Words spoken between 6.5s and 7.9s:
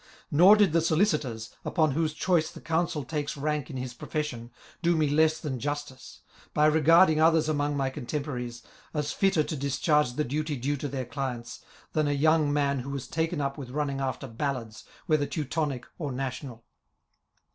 by regarding others among